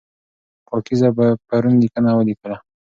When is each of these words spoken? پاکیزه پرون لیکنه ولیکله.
پاکیزه 0.67 1.07
پرون 1.47 1.75
لیکنه 1.81 2.11
ولیکله. 2.15 2.57